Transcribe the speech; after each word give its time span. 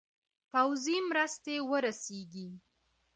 پوځي 0.51 0.95
مرستي 1.09 1.55
ورسیږي. 1.69 2.47